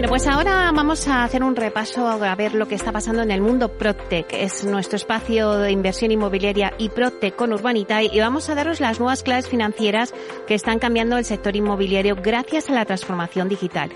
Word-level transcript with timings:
Bueno, 0.00 0.12
pues 0.12 0.26
ahora 0.28 0.72
vamos 0.74 1.06
a 1.08 1.24
hacer 1.24 1.44
un 1.44 1.54
repaso 1.54 2.08
a 2.08 2.34
ver 2.34 2.54
lo 2.54 2.66
que 2.66 2.74
está 2.74 2.90
pasando 2.90 3.20
en 3.20 3.30
el 3.30 3.42
mundo 3.42 3.68
PropTech. 3.68 4.32
Es 4.32 4.64
nuestro 4.64 4.96
espacio 4.96 5.58
de 5.58 5.72
inversión 5.72 6.10
inmobiliaria 6.10 6.72
y 6.78 6.88
PropTech 6.88 7.36
con 7.36 7.52
Urbanitae 7.52 8.08
y 8.10 8.18
vamos 8.18 8.48
a 8.48 8.54
daros 8.54 8.80
las 8.80 8.98
nuevas 8.98 9.22
claves 9.22 9.46
financieras 9.46 10.14
que 10.46 10.54
están 10.54 10.78
cambiando 10.78 11.18
el 11.18 11.26
sector 11.26 11.54
inmobiliario 11.54 12.16
gracias 12.16 12.70
a 12.70 12.72
la 12.72 12.86
transformación 12.86 13.50
digital. 13.50 13.90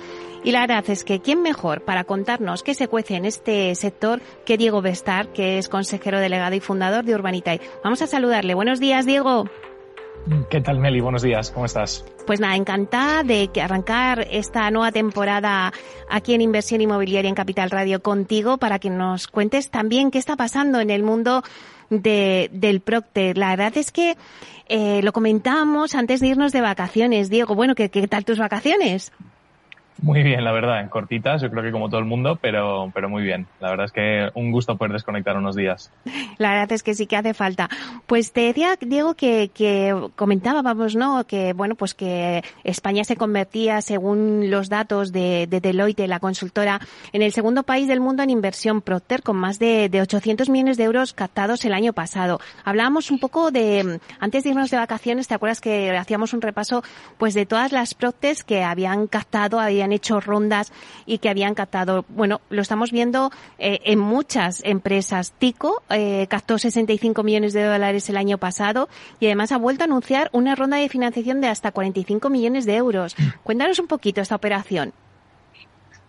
Y 0.45 0.53
la 0.53 0.67
verdad 0.67 0.85
es 0.89 1.05
que 1.05 1.23
quién 1.23 1.41
mejor 1.41 1.87
para 1.87 2.05
contarnos 2.05 2.62
qué 2.62 2.75
se 2.75 2.87
cuece 2.87 3.15
en 3.15 3.25
este 3.25 3.75
sector 3.75 4.21
que 4.45 4.59
Diego 4.59 4.83
Bestar, 4.83 5.33
que 5.33 5.57
es 5.57 5.71
consejero 5.71 6.21
delegado 6.21 6.55
y 6.55 6.61
fundador 6.61 7.07
de 7.07 7.15
Urbanitae. 7.15 7.62
Vamos 7.83 8.03
a 8.03 8.07
saludarle. 8.07 8.53
Buenos 8.53 8.79
días, 8.79 9.07
Diego. 9.07 9.47
¿Qué 10.48 10.60
tal, 10.62 10.78
Meli? 10.78 11.01
Buenos 11.01 11.23
días, 11.23 11.51
¿cómo 11.51 11.66
estás? 11.66 12.05
Pues 12.27 12.41
nada, 12.41 12.56
encantada 12.56 13.23
de 13.23 13.51
arrancar 13.62 14.27
esta 14.30 14.70
nueva 14.70 14.91
temporada 14.91 15.73
aquí 16.09 16.33
en 16.33 16.41
Inversión 16.41 16.80
Inmobiliaria 16.80 17.28
en 17.28 17.34
Capital 17.34 17.70
Radio 17.70 18.02
contigo 18.02 18.56
para 18.56 18.78
que 18.78 18.88
nos 18.88 19.27
cuentes 19.27 19.70
también 19.70 20.10
qué 20.10 20.19
está 20.19 20.37
pasando 20.37 20.80
en 20.80 20.88
el 20.88 21.02
mundo 21.02 21.42
de, 21.91 22.48
del 22.52 22.80
Procter. 22.80 23.37
La 23.37 23.50
verdad 23.50 23.77
es 23.77 23.92
que 23.92 24.16
eh, 24.69 25.03
lo 25.03 25.12
comentábamos 25.12 25.94
antes 25.94 26.20
de 26.20 26.28
irnos 26.28 26.53
de 26.53 26.62
vacaciones. 26.62 27.28
Diego, 27.28 27.55
bueno, 27.55 27.75
¿qué, 27.75 27.91
qué 27.91 28.09
tal 28.09 28.25
tus 28.25 28.38
vacaciones? 28.38 29.12
Muy 30.05 30.22
bien, 30.22 30.44
la 30.44 30.52
verdad, 30.52 30.83
en 30.83 30.91
cortitas, 30.91 31.41
yo 31.41 31.50
creo 31.50 31.62
que 31.62 31.72
como 31.72 31.88
todo 31.88 31.98
el 31.98 32.05
mundo, 32.05 32.38
pero, 32.38 32.91
pero 32.92 33.08
muy 33.08 33.22
bien. 33.22 33.47
La 33.58 33.70
verdad 33.70 33.86
es 33.86 33.92
que 33.92 34.28
un 34.34 34.52
gusto 34.52 34.77
poder 34.77 34.92
desconectar 34.92 35.34
unos 35.34 35.56
días. 35.56 35.91
La 36.36 36.50
verdad 36.50 36.72
es 36.72 36.83
que 36.83 36.92
sí 36.92 37.06
que 37.06 37.16
hace 37.16 37.33
falta. 37.33 37.70
Pues 38.06 38.32
te 38.32 38.42
decía, 38.42 38.77
Diego, 38.78 39.14
que, 39.14 39.50
que 39.55 39.97
comentábamos, 40.14 40.94
¿no? 40.94 41.25
Que, 41.27 41.55
bueno, 41.55 41.75
pues 41.75 41.94
que 41.94 42.44
España 42.64 43.02
se 43.05 43.16
convertía, 43.16 43.80
según 43.80 44.50
los 44.50 44.69
datos 44.69 45.10
de, 45.10 45.47
de 45.47 45.62
Deloitte, 45.62 46.06
la 46.06 46.20
consultora, 46.20 46.80
en 47.14 47.22
el 47.22 47.32
segundo 47.32 47.62
país 47.62 47.88
del 47.88 48.00
mundo 48.00 48.22
en 48.22 48.28
inversión 48.28 48.82
Procter, 48.82 49.22
con 49.22 49.36
más 49.36 49.58
de, 49.58 49.88
de 49.88 50.02
800 50.02 50.50
millones 50.50 50.77
de 50.77 50.84
euros 50.84 51.14
captados 51.14 51.64
el 51.64 51.72
año 51.72 51.94
pasado. 51.94 52.41
Hablábamos 52.64 53.10
un 53.10 53.20
poco 53.20 53.50
de, 53.50 54.00
antes 54.20 54.44
de 54.44 54.50
irnos 54.50 54.70
de 54.70 54.77
vacaciones, 54.77 55.28
¿te 55.28 55.34
acuerdas 55.34 55.62
que 55.62 55.97
hacíamos 55.97 56.34
un 56.34 56.42
repaso, 56.42 56.82
pues, 57.16 57.32
de 57.32 57.47
todas 57.47 57.72
las 57.72 57.94
Procters 57.94 58.44
que 58.44 58.64
habían 58.64 59.06
captado, 59.06 59.60
habían 59.60 59.94
hecho 59.95 60.20
rondas 60.20 60.73
y 61.06 61.19
que 61.19 61.28
habían 61.28 61.55
captado. 61.55 62.05
Bueno, 62.09 62.41
lo 62.50 62.62
estamos 62.62 62.92
viendo 62.92 63.31
eh, 63.59 63.81
en 63.84 63.98
muchas 63.98 64.62
empresas. 64.64 65.33
Tico 65.33 65.83
eh, 65.91 66.27
captó 66.28 66.59
65 66.59 67.23
millones 67.23 67.53
de 67.53 67.64
dólares 67.64 68.09
el 68.09 68.17
año 68.17 68.39
pasado 68.39 68.89
y 69.20 69.27
además 69.27 69.53
ha 69.53 69.59
vuelto 69.59 69.84
a 69.84 69.87
anunciar 69.87 70.31
una 70.33 70.55
ronda 70.55 70.77
de 70.77 70.89
financiación 70.89 71.41
de 71.41 71.48
hasta 71.48 71.72
45 71.72 72.31
millones 72.31 72.67
de 72.67 72.77
euros. 72.77 73.17
Cuéntanos 73.42 73.78
un 73.78 73.87
poquito 73.87 74.20
esta 74.20 74.34
operación. 74.34 74.92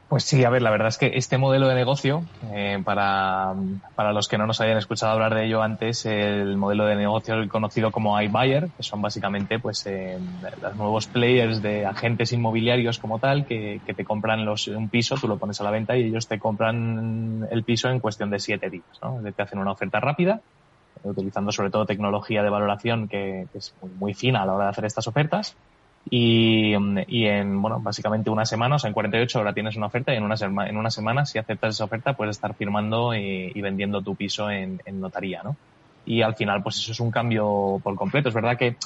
Pues 0.08 0.24
sí, 0.26 0.44
a 0.44 0.52
ver, 0.52 0.62
la 0.62 0.70
verdad 0.70 0.90
es 0.90 1.00
que 1.00 1.12
este 1.16 1.40
modelo 1.40 1.68
de 1.68 1.74
negocio, 1.74 2.22
eh, 2.54 2.80
para, 2.86 3.56
para 3.96 4.14
los 4.14 4.28
que 4.28 4.38
no 4.38 4.46
nos 4.46 4.62
hayan 4.62 4.78
escuchado 4.78 5.12
hablar 5.12 5.34
de 5.34 5.46
ello 5.46 5.64
antes, 5.64 6.06
el 6.06 6.58
modelo 6.58 6.86
de 6.86 6.96
negocio 6.96 7.36
conocido 7.50 7.92
como 7.92 8.22
iBuyer, 8.22 8.70
que 8.78 8.84
son 8.84 9.02
básicamente 9.02 9.60
pues 9.60 9.84
eh, 9.88 10.20
los 10.62 10.76
nuevos 10.76 11.08
players 11.08 11.60
de 11.64 11.88
agentes 11.88 12.32
inmobiliarios 12.34 13.00
como 13.00 13.20
tal, 13.20 13.46
que, 13.48 13.82
que 13.84 13.96
te 13.96 14.04
compran 14.06 14.46
los, 14.46 14.68
un 14.68 14.90
piso, 14.90 15.16
tú 15.16 15.28
lo 15.28 15.40
pones 15.40 15.60
a 15.60 15.64
la 15.64 15.72
venta 15.72 15.98
y 15.98 16.04
ellos 16.04 16.28
te 16.28 16.38
compran 16.38 17.48
el 17.50 17.64
piso 17.64 17.90
en 17.90 18.00
cuestión 18.00 18.30
de 18.30 18.38
siete 18.38 18.70
días. 18.70 19.00
¿no? 19.02 19.20
Te 19.36 19.42
hacen 19.42 19.58
una 19.58 19.72
oferta 19.72 20.00
rápida, 20.00 20.44
utilizando 21.02 21.52
sobre 21.52 21.72
todo 21.72 21.88
tecnología 21.88 22.44
de 22.44 22.50
valoración 22.52 23.08
que, 23.08 23.48
que 23.52 23.58
es 23.58 23.76
muy, 23.82 23.92
muy 23.92 24.14
fina 24.14 24.44
a 24.44 24.46
la 24.46 24.54
hora 24.54 24.66
de 24.66 24.70
hacer 24.70 24.86
estas 24.86 25.08
ofertas 25.08 25.58
y, 26.10 26.74
y, 27.08 27.26
en, 27.26 27.62
bueno, 27.62 27.80
básicamente 27.80 28.30
una 28.30 28.46
semana, 28.46 28.76
o 28.76 28.80
sea, 28.80 28.90
en 28.90 28.94
48 28.94 29.40
horas 29.40 29.54
tienes 29.56 29.76
una 29.76 29.88
oferta 29.88 30.14
y 30.14 30.18
en 30.18 30.24
una, 30.24 30.36
en 30.68 30.78
una 30.78 30.92
semana, 30.92 31.26
si 31.26 31.40
aceptas 31.40 31.76
esa 31.76 31.86
oferta, 31.86 32.14
puedes 32.14 32.36
estar 32.36 32.54
firmando 32.54 33.16
y, 33.16 33.52
y 33.54 33.62
vendiendo 33.62 34.02
tu 34.02 34.16
piso 34.16 34.52
en, 34.52 34.82
en, 34.86 35.02
notaría, 35.02 35.42
¿no? 35.44 35.56
Y 36.06 36.22
al 36.22 36.36
final, 36.36 36.62
pues 36.62 36.78
eso 36.78 36.92
es 36.92 37.00
un 37.00 37.10
cambio 37.10 37.80
por 37.84 37.96
completo. 37.96 38.30
Es 38.30 38.36
verdad 38.36 38.56
que 38.56 38.78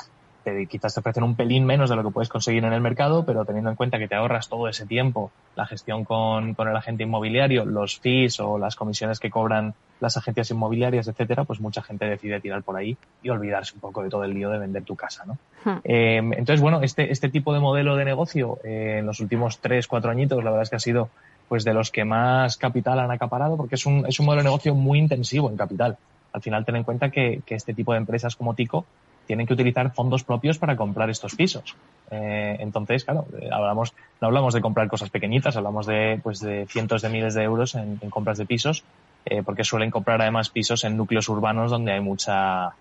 te, 0.45 0.67
quizás 0.67 0.93
te 0.93 1.01
ofrecen 1.01 1.23
un 1.23 1.35
pelín 1.35 1.65
menos 1.65 1.89
de 1.89 1.97
lo 1.97 2.03
que 2.03 2.11
puedes 2.11 2.29
conseguir 2.29 2.63
en 2.63 2.71
el 2.71 2.79
mercado, 2.79 3.25
pero 3.25 3.43
teniendo 3.43 3.69
en 3.69 3.75
cuenta 3.75 3.99
que 3.99 4.07
te 4.07 4.15
ahorras 4.15 4.47
todo 4.47 4.69
ese 4.69 4.85
tiempo, 4.85 5.31
la 5.57 5.65
gestión 5.65 6.05
con, 6.05 6.53
con 6.53 6.69
el 6.69 6.75
agente 6.77 7.03
inmobiliario, 7.03 7.65
los 7.65 7.99
fees 7.99 8.39
o 8.39 8.57
las 8.57 8.77
comisiones 8.77 9.19
que 9.19 9.29
cobran 9.29 9.73
las 9.99 10.15
agencias 10.17 10.49
inmobiliarias, 10.51 11.07
etcétera, 11.07 11.43
pues 11.43 11.59
mucha 11.59 11.81
gente 11.81 12.05
decide 12.05 12.39
tirar 12.39 12.63
por 12.63 12.77
ahí 12.77 12.97
y 13.21 13.29
olvidarse 13.29 13.73
un 13.75 13.81
poco 13.81 14.01
de 14.01 14.09
todo 14.09 14.23
el 14.23 14.33
lío 14.33 14.49
de 14.49 14.59
vender 14.59 14.83
tu 14.83 14.95
casa, 14.95 15.25
¿no? 15.25 15.37
Hmm. 15.65 15.79
Eh, 15.83 16.17
entonces, 16.17 16.61
bueno, 16.61 16.81
este, 16.81 17.11
este 17.11 17.29
tipo 17.29 17.53
de 17.53 17.59
modelo 17.59 17.95
de 17.95 18.05
negocio 18.05 18.59
eh, 18.63 18.97
en 18.99 19.05
los 19.05 19.19
últimos 19.19 19.59
tres, 19.59 19.87
cuatro 19.87 20.11
añitos, 20.11 20.43
la 20.43 20.51
verdad 20.51 20.63
es 20.63 20.69
que 20.69 20.75
ha 20.77 20.79
sido 20.79 21.09
pues 21.47 21.63
de 21.63 21.73
los 21.73 21.89
que 21.89 22.05
más 22.05 22.57
capital 22.57 22.99
han 22.99 23.11
acaparado 23.11 23.57
porque 23.57 23.75
es 23.75 23.85
un, 23.85 24.05
es 24.07 24.19
un 24.19 24.27
modelo 24.27 24.43
de 24.43 24.49
negocio 24.49 24.75
muy 24.75 24.99
intensivo 24.99 25.49
en 25.49 25.57
capital. 25.57 25.97
Al 26.31 26.41
final, 26.41 26.63
ten 26.63 26.75
en 26.75 26.83
cuenta 26.83 27.09
que, 27.09 27.41
que 27.45 27.55
este 27.55 27.73
tipo 27.73 27.91
de 27.91 27.97
empresas 27.97 28.35
como 28.35 28.53
Tico 28.53 28.85
tienen 29.29 29.45
que 29.45 29.53
utilizar 29.53 29.91
fondos 29.93 30.23
propios 30.23 30.57
para 30.57 30.75
comprar 30.75 31.09
estos 31.11 31.35
pisos. 31.35 31.75
Eh, 32.09 32.57
entonces, 32.61 33.05
claro, 33.05 33.27
hablamos, 33.51 33.93
no 34.19 34.27
hablamos 34.27 34.55
de 34.55 34.61
comprar 34.61 34.87
cosas 34.87 35.11
pequeñitas, 35.11 35.55
hablamos 35.55 35.85
de, 35.85 36.19
pues, 36.23 36.39
de 36.39 36.65
cientos 36.65 37.03
de 37.03 37.09
miles 37.09 37.35
de 37.35 37.43
euros 37.43 37.75
en, 37.75 37.99
en 38.01 38.09
compras 38.09 38.39
de 38.39 38.47
pisos, 38.47 38.83
eh, 39.25 39.43
porque 39.43 39.63
suelen 39.63 39.91
comprar 39.91 40.21
además 40.21 40.49
pisos 40.49 40.83
en 40.83 40.97
núcleos 40.97 41.29
urbanos 41.29 41.71
donde 41.71 41.91
hay 41.91 41.99
mucha, 41.99 42.71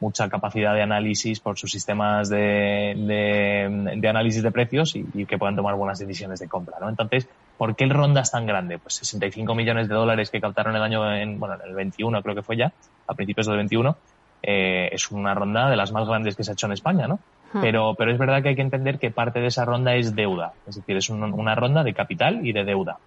mucha 0.00 0.28
capacidad 0.28 0.74
de 0.74 0.82
análisis 0.82 1.40
por 1.40 1.58
sus 1.58 1.70
sistemas 1.70 2.28
de, 2.28 2.94
de, 2.96 3.96
de 3.96 4.08
análisis 4.08 4.42
de 4.42 4.50
precios 4.50 4.94
y, 4.94 5.06
y, 5.14 5.26
que 5.26 5.38
puedan 5.38 5.56
tomar 5.56 5.74
buenas 5.74 5.98
decisiones 5.98 6.38
de 6.40 6.48
compra, 6.48 6.76
¿no? 6.80 6.88
Entonces, 6.88 7.28
¿por 7.56 7.74
qué 7.76 7.84
el 7.84 7.90
ronda 7.90 8.20
es 8.20 8.30
tan 8.30 8.46
grande? 8.46 8.78
Pues 8.78 8.94
65 8.94 9.54
millones 9.54 9.88
de 9.88 9.94
dólares 9.94 10.30
que 10.30 10.40
captaron 10.40 10.76
el 10.76 10.82
año 10.82 11.14
en, 11.14 11.38
bueno, 11.40 11.54
en 11.54 11.68
el 11.68 11.74
21 11.74 12.22
creo 12.22 12.34
que 12.34 12.42
fue 12.42 12.56
ya, 12.56 12.72
a 13.06 13.14
principios 13.14 13.46
del 13.46 13.56
21, 13.56 13.96
eh, 14.42 14.90
es 14.92 15.10
una 15.10 15.34
ronda 15.34 15.70
de 15.70 15.76
las 15.76 15.92
más 15.92 16.06
grandes 16.06 16.36
que 16.36 16.44
se 16.44 16.52
ha 16.52 16.54
hecho 16.54 16.66
en 16.66 16.72
España, 16.72 17.08
¿no? 17.08 17.18
Hmm. 17.52 17.60
Pero, 17.60 17.94
pero 17.94 18.12
es 18.12 18.18
verdad 18.18 18.42
que 18.42 18.50
hay 18.50 18.56
que 18.56 18.62
entender 18.62 18.98
que 18.98 19.10
parte 19.10 19.40
de 19.40 19.46
esa 19.46 19.64
ronda 19.64 19.94
es 19.94 20.14
deuda, 20.14 20.52
es 20.68 20.76
decir, 20.76 20.96
es 20.96 21.08
un, 21.08 21.22
una 21.22 21.54
ronda 21.54 21.82
de 21.82 21.94
capital 21.94 22.46
y 22.46 22.52
de 22.52 22.64
deuda. 22.64 22.98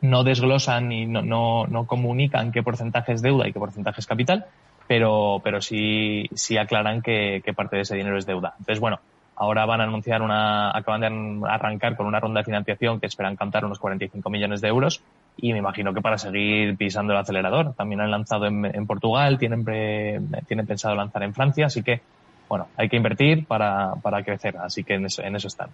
No 0.00 0.24
desglosan 0.24 0.92
y 0.92 1.06
no, 1.06 1.22
no, 1.22 1.66
no 1.66 1.86
comunican 1.86 2.52
qué 2.52 2.62
porcentaje 2.62 3.12
es 3.12 3.22
deuda 3.22 3.48
y 3.48 3.52
qué 3.52 3.58
porcentaje 3.58 4.00
es 4.00 4.06
capital, 4.06 4.46
pero, 4.86 5.40
pero 5.42 5.60
sí, 5.60 6.28
sí 6.34 6.56
aclaran 6.56 7.02
que, 7.02 7.42
que 7.44 7.52
parte 7.52 7.76
de 7.76 7.82
ese 7.82 7.96
dinero 7.96 8.16
es 8.16 8.26
deuda. 8.26 8.54
Entonces, 8.58 8.80
bueno, 8.80 9.00
ahora 9.38 9.66
van 9.66 9.80
a 9.80 9.84
anunciar 9.84 10.22
una, 10.22 10.70
acaban 10.70 11.00
de 11.00 11.48
arrancar 11.48 11.96
con 11.96 12.06
una 12.06 12.20
ronda 12.20 12.40
de 12.40 12.44
financiación 12.44 12.98
que 13.00 13.06
esperan 13.06 13.36
cantar 13.36 13.64
unos 13.64 13.78
45 13.78 14.28
millones 14.30 14.60
de 14.60 14.68
euros 14.68 15.02
y 15.36 15.52
me 15.52 15.60
imagino 15.60 15.94
que 15.94 16.00
para 16.00 16.18
seguir 16.18 16.76
pisando 16.76 17.12
el 17.12 17.20
acelerador. 17.20 17.74
También 17.74 18.00
han 18.00 18.10
lanzado 18.10 18.46
en, 18.46 18.64
en 18.64 18.86
Portugal, 18.86 19.38
tienen, 19.38 19.64
pre, 19.64 20.20
tienen 20.46 20.66
pensado 20.66 20.96
lanzar 20.96 21.22
en 21.22 21.34
Francia, 21.34 21.66
así 21.66 21.82
que 21.82 22.00
bueno, 22.48 22.68
hay 22.76 22.88
que 22.88 22.96
invertir 22.96 23.46
para, 23.46 23.94
para 23.96 24.22
crecer, 24.22 24.56
así 24.56 24.84
que 24.84 24.94
en 24.94 25.06
eso, 25.06 25.22
en 25.22 25.36
eso 25.36 25.48
están. 25.48 25.68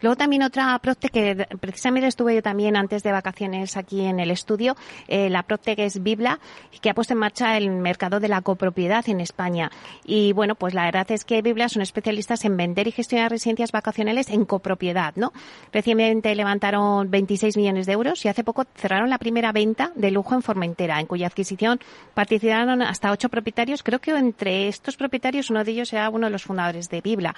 Luego 0.00 0.16
también 0.16 0.42
otra 0.42 0.78
Procte 0.78 1.08
que 1.08 1.46
precisamente 1.60 2.08
estuve 2.08 2.34
yo 2.36 2.42
también 2.42 2.76
antes 2.76 3.02
de 3.02 3.12
vacaciones 3.12 3.76
aquí 3.76 4.02
en 4.02 4.20
el 4.20 4.30
estudio, 4.30 4.76
eh, 5.08 5.28
la 5.28 5.42
Procte 5.42 5.76
que 5.76 5.84
es 5.84 6.02
Bibla, 6.02 6.38
que 6.80 6.90
ha 6.90 6.94
puesto 6.94 7.14
en 7.14 7.18
marcha 7.18 7.56
el 7.56 7.70
mercado 7.70 8.20
de 8.20 8.28
la 8.28 8.40
copropiedad 8.40 9.06
en 9.08 9.20
España. 9.20 9.70
Y 10.04 10.32
bueno, 10.32 10.54
pues 10.54 10.72
la 10.72 10.84
verdad 10.84 11.10
es 11.10 11.24
que 11.24 11.42
Bibla 11.42 11.68
son 11.68 11.82
especialistas 11.82 12.44
en 12.44 12.56
vender 12.56 12.88
y 12.88 12.92
gestionar 12.92 13.30
residencias 13.30 13.72
vacacionales 13.72 14.30
en 14.30 14.44
copropiedad, 14.44 15.14
¿no? 15.16 15.32
Recientemente 15.72 16.34
levantaron 16.34 17.10
26 17.10 17.56
millones 17.56 17.86
de 17.86 17.92
euros 17.92 18.24
y 18.24 18.28
hace 18.28 18.44
poco 18.44 18.64
cerraron 18.74 19.10
la 19.10 19.18
primera 19.18 19.52
venta 19.52 19.92
de 19.94 20.10
lujo 20.10 20.34
en 20.34 20.42
Formentera, 20.42 21.00
en 21.00 21.06
cuya 21.06 21.26
adquisición 21.26 21.80
participaron 22.14 22.82
hasta 22.82 23.10
ocho 23.10 23.28
propietarios. 23.28 23.82
Creo 23.82 23.98
que 23.98 24.12
entre 24.12 24.68
estos 24.68 24.96
propietarios 24.96 25.50
uno 25.50 25.64
de 25.64 25.73
ellos 25.74 25.92
era 25.92 26.08
uno 26.10 26.26
de 26.26 26.32
los 26.32 26.44
fundadores 26.44 26.88
de 26.88 27.00
Bibla. 27.00 27.34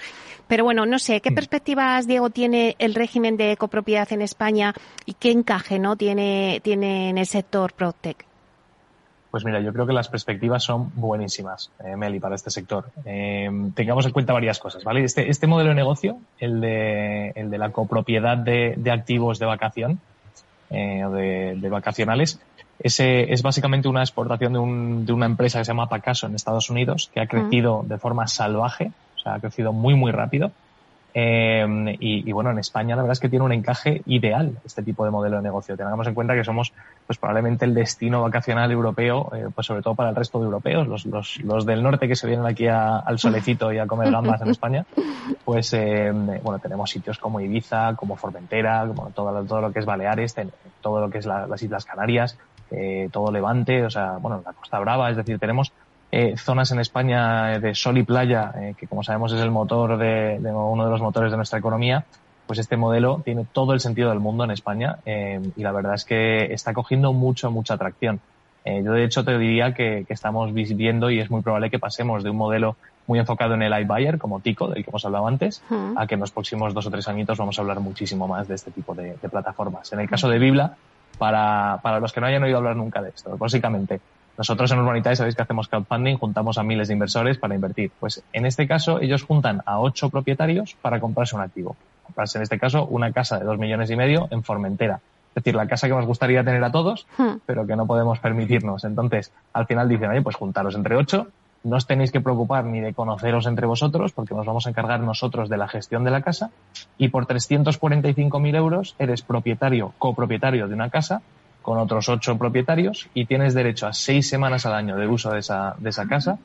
Pero 0.46 0.64
bueno, 0.64 0.86
no 0.86 0.98
sé, 0.98 1.20
¿qué 1.20 1.32
perspectivas, 1.32 2.06
Diego, 2.06 2.30
tiene 2.30 2.76
el 2.78 2.94
régimen 2.94 3.36
de 3.36 3.56
copropiedad 3.56 4.10
en 4.12 4.22
España 4.22 4.74
y 5.04 5.14
qué 5.14 5.30
encaje 5.30 5.78
no 5.78 5.96
tiene, 5.96 6.60
tiene 6.62 7.10
en 7.10 7.18
el 7.18 7.26
sector 7.26 7.72
PropTech? 7.72 8.24
Pues 9.30 9.44
mira, 9.44 9.60
yo 9.60 9.72
creo 9.72 9.86
que 9.86 9.92
las 9.92 10.08
perspectivas 10.08 10.62
son 10.64 10.92
buenísimas, 10.94 11.70
eh, 11.84 11.94
Meli, 11.96 12.20
para 12.20 12.36
este 12.36 12.50
sector. 12.50 12.86
Eh, 13.04 13.50
tengamos 13.74 14.06
en 14.06 14.12
cuenta 14.12 14.32
varias 14.32 14.58
cosas, 14.58 14.82
¿vale? 14.82 15.04
Este, 15.04 15.28
este 15.28 15.46
modelo 15.46 15.70
de 15.70 15.74
negocio, 15.74 16.18
el 16.38 16.60
de, 16.60 17.32
el 17.34 17.50
de 17.50 17.58
la 17.58 17.70
copropiedad 17.70 18.38
de, 18.38 18.74
de 18.78 18.90
activos 18.90 19.38
de 19.38 19.44
vacación 19.44 20.00
eh, 20.70 21.04
o 21.04 21.10
de, 21.10 21.56
de 21.56 21.68
vacacionales, 21.68 22.40
ese 22.78 23.32
es 23.32 23.42
básicamente 23.42 23.88
una 23.88 24.02
exportación 24.02 24.52
de, 24.52 24.58
un, 24.58 25.06
de 25.06 25.12
una 25.12 25.26
empresa 25.26 25.58
que 25.58 25.64
se 25.64 25.70
llama 25.70 25.88
Pacaso 25.88 26.26
en 26.26 26.34
Estados 26.34 26.70
Unidos, 26.70 27.10
que 27.12 27.20
ha 27.20 27.26
crecido 27.26 27.82
mm. 27.82 27.88
de 27.88 27.98
forma 27.98 28.26
salvaje, 28.26 28.90
o 29.16 29.18
sea, 29.18 29.34
ha 29.34 29.40
crecido 29.40 29.72
muy, 29.72 29.94
muy 29.94 30.12
rápido. 30.12 30.50
Eh, 31.18 31.96
y, 31.98 32.30
bueno, 32.30 32.50
en 32.50 32.58
España 32.58 32.94
la 32.94 33.00
verdad 33.00 33.14
es 33.14 33.20
que 33.20 33.30
tiene 33.30 33.42
un 33.42 33.52
encaje 33.52 34.02
ideal 34.04 34.52
este 34.66 34.82
tipo 34.82 35.02
de 35.02 35.10
modelo 35.10 35.38
de 35.38 35.42
negocio. 35.42 35.74
Tengamos 35.74 36.06
en 36.06 36.12
cuenta 36.12 36.34
que 36.34 36.44
somos 36.44 36.74
pues 37.06 37.18
probablemente 37.18 37.64
el 37.64 37.72
destino 37.72 38.20
vacacional 38.20 38.70
europeo, 38.70 39.32
eh, 39.34 39.46
pues 39.54 39.66
sobre 39.66 39.80
todo 39.80 39.94
para 39.94 40.10
el 40.10 40.14
resto 40.14 40.38
de 40.38 40.44
europeos, 40.44 40.86
los, 40.86 41.06
los, 41.06 41.38
los 41.38 41.64
del 41.64 41.82
norte 41.82 42.06
que 42.06 42.16
se 42.16 42.26
vienen 42.26 42.44
aquí 42.44 42.66
al 42.68 43.18
solecito 43.18 43.72
y 43.72 43.78
a 43.78 43.86
comer 43.86 44.10
gambas 44.10 44.42
en 44.42 44.50
España, 44.50 44.84
pues 45.42 45.72
eh, 45.72 46.12
bueno, 46.12 46.58
tenemos 46.58 46.90
sitios 46.90 47.18
como 47.18 47.40
Ibiza, 47.40 47.94
como 47.96 48.16
Formentera, 48.16 48.86
como 48.86 49.08
todo, 49.08 49.42
todo 49.44 49.62
lo 49.62 49.72
que 49.72 49.78
es 49.78 49.86
Baleares, 49.86 50.34
todo 50.82 51.00
lo 51.00 51.08
que 51.08 51.16
es 51.16 51.24
las 51.24 51.62
Islas 51.62 51.86
Canarias, 51.86 52.36
eh, 52.70 53.08
todo 53.12 53.30
Levante, 53.30 53.84
o 53.84 53.90
sea, 53.90 54.18
bueno, 54.18 54.42
la 54.44 54.52
Costa 54.52 54.78
Brava, 54.78 55.10
es 55.10 55.16
decir, 55.16 55.38
tenemos 55.38 55.72
eh, 56.12 56.36
zonas 56.36 56.70
en 56.70 56.78
España 56.78 57.58
de 57.58 57.74
sol 57.74 57.98
y 57.98 58.04
playa, 58.04 58.52
eh, 58.56 58.74
que 58.78 58.86
como 58.86 59.02
sabemos 59.02 59.32
es 59.32 59.40
el 59.40 59.50
motor 59.50 59.98
de, 59.98 60.38
uno 60.40 60.84
de 60.84 60.90
los 60.90 61.00
motores 61.00 61.32
de 61.32 61.36
nuestra 61.36 61.58
economía, 61.58 62.04
pues 62.46 62.60
este 62.60 62.76
modelo 62.76 63.22
tiene 63.24 63.44
todo 63.52 63.72
el 63.72 63.80
sentido 63.80 64.10
del 64.10 64.20
mundo 64.20 64.44
en 64.44 64.52
España 64.52 64.98
eh, 65.04 65.40
y 65.56 65.62
la 65.62 65.72
verdad 65.72 65.94
es 65.94 66.04
que 66.04 66.54
está 66.54 66.72
cogiendo 66.72 67.12
mucho, 67.12 67.50
mucha 67.50 67.74
atracción. 67.74 68.20
yo 68.64 68.92
de 68.92 69.04
hecho 69.04 69.24
te 69.24 69.36
diría 69.36 69.74
que, 69.74 70.06
estamos 70.08 70.54
viendo 70.54 71.10
y 71.10 71.18
es 71.18 71.28
muy 71.28 71.42
probable 71.42 71.70
que 71.70 71.80
pasemos 71.80 72.22
de 72.22 72.30
un 72.30 72.36
modelo 72.36 72.76
muy 73.08 73.18
enfocado 73.18 73.54
en 73.54 73.62
el 73.62 73.78
iBuyer, 73.80 74.18
como 74.18 74.40
Tico, 74.40 74.68
del 74.68 74.84
que 74.84 74.90
hemos 74.90 75.04
hablado 75.04 75.26
antes, 75.26 75.62
a 75.96 76.06
que 76.06 76.14
en 76.14 76.20
los 76.20 76.30
próximos 76.30 76.72
dos 76.72 76.86
o 76.86 76.90
tres 76.90 77.06
añitos 77.08 77.36
vamos 77.36 77.58
a 77.58 77.62
hablar 77.62 77.80
muchísimo 77.80 78.26
más 78.26 78.48
de 78.48 78.54
este 78.54 78.70
tipo 78.70 78.94
de, 78.94 79.16
plataformas. 79.30 79.92
En 79.92 80.00
el 80.00 80.08
caso 80.08 80.28
de 80.28 80.38
Bibla, 80.38 80.76
para, 81.18 81.80
para 81.82 82.00
los 82.00 82.12
que 82.12 82.20
no 82.20 82.26
hayan 82.26 82.42
oído 82.42 82.58
hablar 82.58 82.76
nunca 82.76 83.02
de 83.02 83.10
esto, 83.10 83.36
básicamente 83.36 84.00
nosotros 84.38 84.70
en 84.70 84.78
Urbanitae 84.78 85.16
sabéis 85.16 85.34
que 85.34 85.42
hacemos 85.42 85.68
crowdfunding, 85.68 86.16
juntamos 86.16 86.58
a 86.58 86.62
miles 86.62 86.88
de 86.88 86.94
inversores 86.94 87.38
para 87.38 87.54
invertir. 87.54 87.90
Pues 87.98 88.22
en 88.32 88.44
este 88.44 88.66
caso 88.66 89.00
ellos 89.00 89.22
juntan 89.22 89.62
a 89.64 89.80
ocho 89.80 90.10
propietarios 90.10 90.76
para 90.82 91.00
comprarse 91.00 91.36
un 91.36 91.42
activo. 91.42 91.76
Comprarse 92.04 92.38
en 92.38 92.42
este 92.42 92.58
caso 92.58 92.86
una 92.86 93.12
casa 93.12 93.38
de 93.38 93.46
dos 93.46 93.58
millones 93.58 93.90
y 93.90 93.96
medio 93.96 94.28
en 94.30 94.42
Formentera. 94.42 95.00
Es 95.30 95.42
decir, 95.42 95.54
la 95.54 95.66
casa 95.66 95.86
que 95.86 95.94
nos 95.94 96.06
gustaría 96.06 96.44
tener 96.44 96.62
a 96.64 96.70
todos, 96.70 97.06
hmm. 97.18 97.36
pero 97.46 97.66
que 97.66 97.76
no 97.76 97.86
podemos 97.86 98.18
permitirnos. 98.18 98.84
Entonces, 98.84 99.32
al 99.52 99.66
final 99.66 99.88
dicen, 99.88 100.10
oye, 100.10 100.22
pues 100.22 100.36
juntaros 100.36 100.74
entre 100.74 100.96
ocho, 100.96 101.28
no 101.64 101.76
os 101.76 101.86
tenéis 101.86 102.12
que 102.12 102.20
preocupar 102.20 102.64
ni 102.64 102.80
de 102.80 102.94
conoceros 102.94 103.46
entre 103.46 103.66
vosotros, 103.66 104.12
porque 104.12 104.34
nos 104.34 104.46
vamos 104.46 104.66
a 104.66 104.70
encargar 104.70 105.00
nosotros 105.00 105.48
de 105.48 105.56
la 105.56 105.68
gestión 105.68 106.04
de 106.04 106.10
la 106.10 106.22
casa, 106.22 106.50
y 106.98 107.08
por 107.08 107.26
345.000 107.26 108.56
euros 108.56 108.94
eres 108.98 109.22
propietario, 109.22 109.92
copropietario 109.98 110.68
de 110.68 110.74
una 110.74 110.90
casa 110.90 111.22
con 111.66 111.78
otros 111.78 112.08
ocho 112.08 112.38
propietarios 112.38 113.08
y 113.12 113.24
tienes 113.24 113.52
derecho 113.52 113.88
a 113.88 113.92
seis 113.92 114.28
semanas 114.28 114.66
al 114.66 114.74
año 114.74 114.96
de 114.96 115.08
uso 115.08 115.32
de 115.32 115.40
esa, 115.40 115.74
de 115.78 115.90
esa 115.90 116.06
casa 116.06 116.38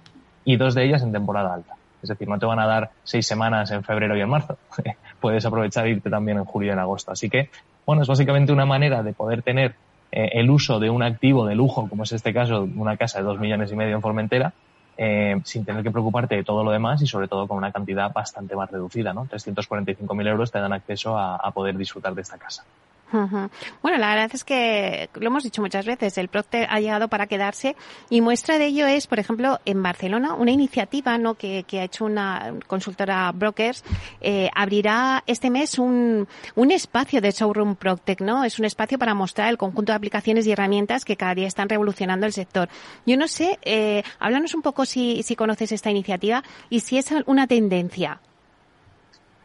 y 0.43 0.55
dos 0.55 0.73
de 0.73 0.83
ellas 0.83 1.03
en 1.03 1.11
temporada 1.11 1.53
alta. 1.53 1.75
Es 2.01 2.09
decir, 2.09 2.27
no 2.27 2.39
te 2.39 2.47
van 2.47 2.57
a 2.57 2.65
dar 2.65 2.89
seis 3.03 3.27
semanas 3.27 3.69
en 3.69 3.83
febrero 3.83 4.17
y 4.17 4.21
en 4.21 4.29
marzo. 4.29 4.57
Puedes 5.21 5.45
aprovechar 5.45 5.85
e 5.85 5.91
irte 5.91 6.09
también 6.09 6.39
en 6.39 6.45
julio 6.45 6.69
y 6.69 6.73
en 6.73 6.79
agosto. 6.79 7.11
Así 7.11 7.29
que, 7.29 7.51
bueno, 7.85 8.01
es 8.01 8.07
básicamente 8.07 8.51
una 8.51 8.65
manera 8.65 9.03
de 9.03 9.13
poder 9.13 9.43
tener 9.43 9.75
eh, 10.11 10.29
el 10.33 10.49
uso 10.49 10.79
de 10.79 10.89
un 10.89 11.03
activo 11.03 11.45
de 11.45 11.53
lujo, 11.53 11.87
como 11.87 12.01
es 12.01 12.11
este 12.13 12.33
caso, 12.33 12.67
una 12.75 12.97
casa 12.97 13.19
de 13.19 13.25
dos 13.25 13.39
millones 13.39 13.71
y 13.71 13.75
medio 13.75 13.95
en 13.95 14.01
Formentera, 14.01 14.53
eh, 14.97 15.39
sin 15.43 15.65
tener 15.65 15.83
que 15.83 15.91
preocuparte 15.91 16.35
de 16.35 16.43
todo 16.43 16.63
lo 16.63 16.71
demás 16.71 17.01
y 17.01 17.07
sobre 17.07 17.27
todo 17.27 17.47
con 17.47 17.57
una 17.57 17.71
cantidad 17.71 18.11
bastante 18.13 18.55
más 18.55 18.69
reducida, 18.69 19.13
¿no? 19.13 19.25
345.000 19.25 20.27
euros 20.27 20.51
te 20.51 20.59
dan 20.59 20.73
acceso 20.73 21.17
a 21.17 21.51
poder 21.51 21.77
disfrutar 21.77 22.13
de 22.13 22.21
esta 22.21 22.37
casa. 22.37 22.65
Bueno, 23.11 23.97
la 23.97 24.09
verdad 24.09 24.29
es 24.33 24.43
que 24.43 25.09
lo 25.15 25.27
hemos 25.27 25.43
dicho 25.43 25.61
muchas 25.61 25.85
veces, 25.85 26.17
el 26.17 26.29
Procter 26.29 26.67
ha 26.69 26.79
llegado 26.79 27.07
para 27.07 27.27
quedarse 27.27 27.75
y 28.09 28.21
muestra 28.21 28.57
de 28.57 28.67
ello 28.67 28.87
es, 28.87 29.07
por 29.07 29.19
ejemplo, 29.19 29.59
en 29.65 29.83
Barcelona, 29.83 30.33
una 30.33 30.51
iniciativa 30.51 31.17
¿no? 31.17 31.35
que, 31.35 31.65
ha 31.73 31.83
hecho 31.83 32.05
una 32.05 32.53
consultora 32.67 33.31
Brokers, 33.31 33.83
eh, 34.21 34.49
abrirá 34.55 35.23
este 35.27 35.49
mes 35.49 35.77
un, 35.77 36.27
un 36.55 36.71
espacio 36.71 37.21
de 37.21 37.31
Showroom 37.31 37.75
Proctec, 37.75 38.21
¿no? 38.21 38.43
Es 38.43 38.59
un 38.59 38.65
espacio 38.65 38.97
para 38.97 39.13
mostrar 39.13 39.49
el 39.49 39.57
conjunto 39.57 39.91
de 39.91 39.97
aplicaciones 39.97 40.47
y 40.47 40.51
herramientas 40.51 41.05
que 41.05 41.17
cada 41.17 41.35
día 41.35 41.47
están 41.47 41.69
revolucionando 41.69 42.25
el 42.25 42.33
sector. 42.33 42.69
Yo 43.05 43.17
no 43.17 43.27
sé, 43.27 43.59
eh, 43.63 44.03
háblanos 44.19 44.53
un 44.53 44.61
poco 44.61 44.85
si, 44.85 45.23
si 45.23 45.35
conoces 45.35 45.71
esta 45.71 45.91
iniciativa 45.91 46.43
y 46.69 46.81
si 46.81 46.97
es 46.97 47.11
una 47.25 47.47
tendencia. 47.47 48.19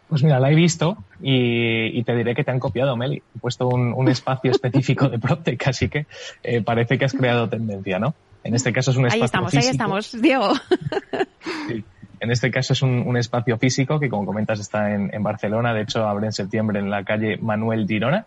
Pues 0.08 0.22
mira, 0.22 0.38
la 0.38 0.50
he 0.50 0.54
visto 0.54 0.98
y, 1.20 2.02
te 2.04 2.14
diré 2.14 2.34
que 2.34 2.44
te 2.44 2.50
han 2.50 2.60
copiado, 2.60 2.96
Meli. 2.96 3.22
He 3.34 3.38
puesto 3.40 3.68
un, 3.68 4.08
espacio 4.08 4.52
específico 4.52 5.08
de 5.08 5.18
PropTech, 5.18 5.66
así 5.66 5.88
que 5.88 6.06
eh, 6.44 6.62
parece 6.62 6.96
que 6.96 7.04
has 7.04 7.12
creado 7.12 7.48
tendencia, 7.48 7.98
¿no? 7.98 8.14
En 8.44 8.54
este 8.54 8.72
caso 8.72 8.92
es 8.92 8.96
un 8.96 9.06
espacio 9.06 9.22
Ahí 9.22 9.26
estamos, 9.26 9.54
ahí 9.54 9.66
estamos, 9.66 10.22
Diego. 10.22 10.52
En 12.20 12.30
este 12.30 12.50
caso 12.50 12.72
es 12.72 12.82
un, 12.82 13.16
espacio 13.16 13.58
físico 13.58 14.00
que, 14.00 14.08
como 14.08 14.24
comentas, 14.24 14.58
está 14.58 14.94
en, 14.94 15.22
Barcelona. 15.22 15.74
De 15.74 15.82
hecho, 15.82 16.06
abre 16.06 16.26
en 16.26 16.32
septiembre 16.32 16.78
en 16.78 16.90
la 16.90 17.04
calle 17.04 17.36
Manuel 17.36 17.86
Girona. 17.86 18.26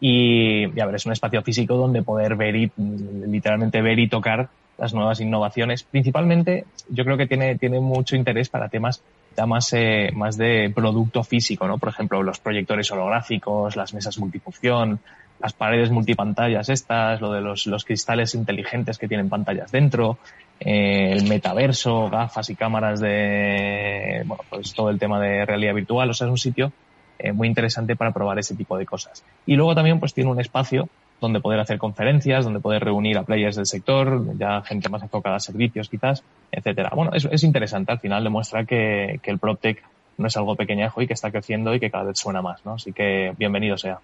Y, 0.00 0.72
ya 0.74 0.86
ver, 0.86 0.94
es 0.94 1.06
un 1.06 1.12
espacio 1.12 1.42
físico 1.42 1.74
donde 1.76 2.02
poder 2.02 2.36
ver 2.36 2.56
y, 2.56 2.72
literalmente 2.76 3.82
ver 3.82 3.98
y 3.98 4.08
tocar 4.08 4.48
las 4.78 4.94
nuevas 4.94 5.20
innovaciones. 5.20 5.82
Principalmente, 5.82 6.64
yo 6.88 7.04
creo 7.04 7.16
que 7.16 7.26
tiene, 7.26 7.56
tiene 7.58 7.80
mucho 7.80 8.16
interés 8.16 8.48
para 8.48 8.68
temas 8.68 9.02
más, 9.46 9.72
eh, 9.72 10.10
más 10.14 10.36
de 10.36 10.72
producto 10.74 11.22
físico, 11.22 11.66
¿no? 11.66 11.78
Por 11.78 11.90
ejemplo, 11.90 12.22
los 12.22 12.38
proyectores 12.38 12.90
holográficos, 12.90 13.76
las 13.76 13.94
mesas 13.94 14.18
multifunción, 14.18 15.00
las 15.40 15.52
paredes 15.52 15.90
multipantallas 15.90 16.68
estas, 16.68 17.20
lo 17.20 17.32
de 17.32 17.40
los, 17.40 17.66
los 17.66 17.84
cristales 17.84 18.34
inteligentes 18.34 18.98
que 18.98 19.08
tienen 19.08 19.28
pantallas 19.28 19.70
dentro, 19.70 20.18
eh, 20.60 21.12
el 21.12 21.28
metaverso, 21.28 22.08
gafas 22.10 22.50
y 22.50 22.56
cámaras 22.56 23.00
de, 23.00 24.22
bueno, 24.26 24.42
pues 24.48 24.74
todo 24.74 24.90
el 24.90 24.98
tema 24.98 25.20
de 25.20 25.44
realidad 25.44 25.74
virtual. 25.74 26.10
O 26.10 26.14
sea, 26.14 26.26
es 26.26 26.30
un 26.30 26.38
sitio 26.38 26.72
eh, 27.18 27.32
muy 27.32 27.48
interesante 27.48 27.96
para 27.96 28.12
probar 28.12 28.38
ese 28.38 28.56
tipo 28.56 28.76
de 28.76 28.86
cosas. 28.86 29.24
Y 29.46 29.54
luego 29.54 29.74
también 29.74 30.00
pues 30.00 30.14
tiene 30.14 30.30
un 30.30 30.40
espacio 30.40 30.88
donde 31.20 31.40
poder 31.40 31.60
hacer 31.60 31.78
conferencias, 31.78 32.44
donde 32.44 32.60
poder 32.60 32.84
reunir 32.84 33.18
a 33.18 33.24
players 33.24 33.56
del 33.56 33.66
sector, 33.66 34.36
ya 34.38 34.62
gente 34.62 34.88
más 34.88 35.02
enfocada 35.02 35.36
a 35.36 35.40
servicios 35.40 35.88
quizás, 35.88 36.22
etcétera. 36.52 36.90
Bueno, 36.94 37.12
es, 37.14 37.28
es 37.30 37.42
interesante, 37.44 37.92
al 37.92 37.98
final 37.98 38.24
demuestra 38.24 38.64
que, 38.64 39.20
que 39.22 39.30
el 39.30 39.38
PropTech 39.38 39.82
no 40.18 40.26
es 40.26 40.36
algo 40.36 40.56
pequeñajo 40.56 41.00
y 41.00 41.06
que 41.06 41.14
está 41.14 41.30
creciendo 41.30 41.72
y 41.74 41.80
que 41.80 41.90
cada 41.90 42.04
vez 42.04 42.18
suena 42.18 42.42
más, 42.42 42.64
¿no? 42.66 42.74
Así 42.74 42.92
que 42.92 43.32
bienvenido 43.38 43.78
sea. 43.78 44.00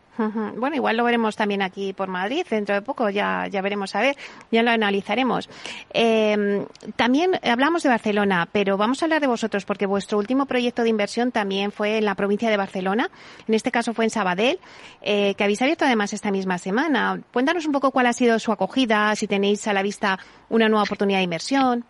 Bueno, 0.56 0.76
igual 0.76 0.96
lo 0.96 1.04
veremos 1.04 1.34
también 1.34 1.60
aquí 1.60 1.92
por 1.92 2.08
Madrid 2.08 2.46
dentro 2.48 2.74
de 2.74 2.82
poco, 2.82 3.10
ya, 3.10 3.48
ya 3.48 3.60
veremos 3.60 3.94
a 3.96 4.00
ver, 4.00 4.16
ya 4.52 4.62
lo 4.62 4.70
analizaremos. 4.70 5.50
Eh, 5.92 6.64
también 6.94 7.32
hablamos 7.42 7.82
de 7.82 7.88
Barcelona, 7.88 8.48
pero 8.50 8.76
vamos 8.76 9.02
a 9.02 9.06
hablar 9.06 9.20
de 9.20 9.26
vosotros 9.26 9.64
porque 9.64 9.86
vuestro 9.86 10.16
último 10.16 10.46
proyecto 10.46 10.84
de 10.84 10.88
inversión 10.88 11.32
también 11.32 11.72
fue 11.72 11.98
en 11.98 12.04
la 12.04 12.14
provincia 12.14 12.48
de 12.48 12.56
Barcelona, 12.56 13.10
en 13.48 13.54
este 13.54 13.72
caso 13.72 13.92
fue 13.92 14.04
en 14.04 14.10
Sabadell, 14.10 14.60
eh, 15.02 15.34
que 15.34 15.42
habéis 15.42 15.62
abierto 15.62 15.84
además 15.84 16.12
esta 16.12 16.30
misma 16.30 16.58
semana. 16.58 17.20
Cuéntanos 17.32 17.66
un 17.66 17.72
poco 17.72 17.90
cuál 17.90 18.06
ha 18.06 18.12
sido 18.12 18.38
su 18.38 18.52
acogida, 18.52 19.16
si 19.16 19.26
tenéis 19.26 19.66
a 19.66 19.72
la 19.72 19.82
vista 19.82 20.20
una 20.48 20.68
nueva 20.68 20.84
oportunidad 20.84 21.18
de 21.18 21.24
inversión. 21.24 21.84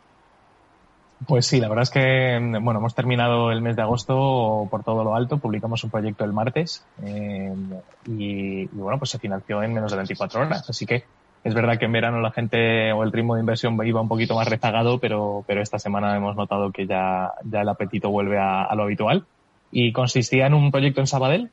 Pues 1.26 1.46
sí, 1.46 1.60
la 1.60 1.68
verdad 1.68 1.84
es 1.84 1.90
que 1.90 2.38
bueno, 2.60 2.80
hemos 2.80 2.94
terminado 2.94 3.52
el 3.52 3.62
mes 3.62 3.76
de 3.76 3.82
agosto 3.82 4.66
por 4.70 4.82
todo 4.82 5.04
lo 5.04 5.14
alto, 5.14 5.38
publicamos 5.38 5.84
un 5.84 5.90
proyecto 5.90 6.24
el 6.24 6.32
martes 6.32 6.84
eh, 7.02 7.54
y, 8.06 8.66
bueno, 8.66 8.98
pues 8.98 9.10
se 9.10 9.18
financió 9.18 9.62
en 9.62 9.72
menos 9.72 9.90
de 9.90 9.96
24 9.96 10.40
horas. 10.40 10.68
Así 10.68 10.86
que 10.86 11.04
es 11.44 11.54
verdad 11.54 11.78
que 11.78 11.84
en 11.84 11.92
verano 11.92 12.20
la 12.20 12.32
gente 12.32 12.92
o 12.92 13.04
el 13.04 13.12
ritmo 13.12 13.34
de 13.34 13.40
inversión 13.40 13.78
iba 13.86 14.00
un 14.00 14.08
poquito 14.08 14.34
más 14.34 14.48
rezagado, 14.48 14.98
pero, 14.98 15.44
pero 15.46 15.62
esta 15.62 15.78
semana 15.78 16.16
hemos 16.16 16.36
notado 16.36 16.72
que 16.72 16.86
ya, 16.86 17.32
ya 17.44 17.60
el 17.60 17.68
apetito 17.68 18.10
vuelve 18.10 18.38
a, 18.38 18.64
a 18.64 18.74
lo 18.74 18.82
habitual. 18.82 19.24
Y 19.70 19.92
consistía 19.92 20.46
en 20.46 20.54
un 20.54 20.70
proyecto 20.70 21.00
en 21.00 21.06
Sabadell, 21.06 21.50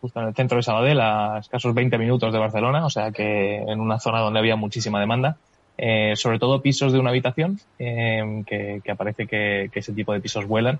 justo 0.00 0.20
en 0.20 0.28
el 0.28 0.34
centro 0.34 0.56
de 0.56 0.62
Sabadell, 0.62 1.00
a 1.00 1.38
escasos 1.38 1.74
20 1.74 1.98
minutos 1.98 2.32
de 2.32 2.38
Barcelona, 2.38 2.84
o 2.84 2.90
sea 2.90 3.10
que 3.10 3.56
en 3.56 3.80
una 3.80 3.98
zona 3.98 4.20
donde 4.20 4.38
había 4.38 4.56
muchísima 4.56 5.00
demanda 5.00 5.36
eh, 5.76 6.14
sobre 6.16 6.38
todo 6.38 6.62
pisos 6.62 6.92
de 6.92 6.98
una 6.98 7.10
habitación, 7.10 7.58
eh, 7.78 8.42
que, 8.46 8.80
que, 8.84 8.90
aparece 8.90 9.26
que, 9.26 9.70
ese 9.72 9.92
tipo 9.92 10.12
de 10.12 10.20
pisos 10.20 10.46
vuelan. 10.46 10.78